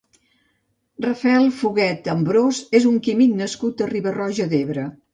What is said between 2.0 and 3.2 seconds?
Ambrós és un